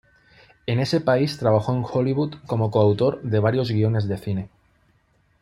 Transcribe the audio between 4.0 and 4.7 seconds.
de cine.